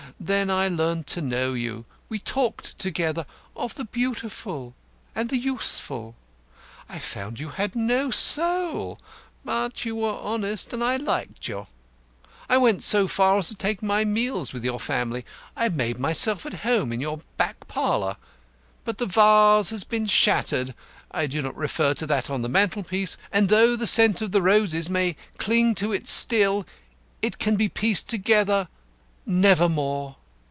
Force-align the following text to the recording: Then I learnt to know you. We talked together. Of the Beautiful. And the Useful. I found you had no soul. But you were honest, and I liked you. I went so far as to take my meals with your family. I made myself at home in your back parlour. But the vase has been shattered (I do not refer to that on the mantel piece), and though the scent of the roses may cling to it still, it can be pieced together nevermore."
Then 0.23 0.51
I 0.51 0.67
learnt 0.67 1.07
to 1.07 1.21
know 1.21 1.55
you. 1.55 1.83
We 2.07 2.19
talked 2.19 2.77
together. 2.77 3.25
Of 3.55 3.73
the 3.73 3.85
Beautiful. 3.85 4.75
And 5.15 5.29
the 5.31 5.37
Useful. 5.39 6.13
I 6.87 6.99
found 6.99 7.39
you 7.39 7.49
had 7.49 7.75
no 7.75 8.11
soul. 8.11 8.99
But 9.43 9.83
you 9.83 9.95
were 9.95 10.19
honest, 10.21 10.73
and 10.73 10.83
I 10.83 10.97
liked 10.97 11.47
you. 11.47 11.65
I 12.47 12.59
went 12.59 12.83
so 12.83 13.07
far 13.07 13.39
as 13.39 13.47
to 13.47 13.55
take 13.55 13.81
my 13.81 14.05
meals 14.05 14.53
with 14.53 14.63
your 14.63 14.79
family. 14.79 15.25
I 15.57 15.69
made 15.69 15.97
myself 15.97 16.45
at 16.45 16.53
home 16.61 16.93
in 16.93 17.01
your 17.01 17.21
back 17.37 17.67
parlour. 17.67 18.17
But 18.85 18.99
the 18.99 19.07
vase 19.07 19.71
has 19.71 19.83
been 19.83 20.05
shattered 20.05 20.75
(I 21.09 21.25
do 21.25 21.41
not 21.41 21.57
refer 21.57 21.95
to 21.95 22.05
that 22.05 22.29
on 22.29 22.43
the 22.43 22.47
mantel 22.49 22.83
piece), 22.83 23.17
and 23.31 23.49
though 23.49 23.75
the 23.75 23.87
scent 23.87 24.21
of 24.21 24.31
the 24.33 24.43
roses 24.43 24.87
may 24.87 25.15
cling 25.39 25.73
to 25.75 25.91
it 25.91 26.07
still, 26.07 26.67
it 27.23 27.39
can 27.39 27.55
be 27.55 27.67
pieced 27.69 28.07
together 28.07 28.67
nevermore." 29.23 30.15